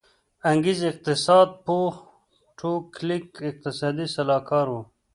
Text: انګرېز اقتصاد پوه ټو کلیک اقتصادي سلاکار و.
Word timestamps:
انګرېز 0.51 0.79
اقتصاد 0.91 1.49
پوه 1.65 1.91
ټو 2.57 2.71
کلیک 2.95 3.25
اقتصادي 3.49 4.05
سلاکار 4.15 4.67
و. 4.69 4.75